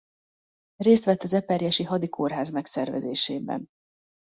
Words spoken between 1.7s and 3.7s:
hadikórház megszervezésében.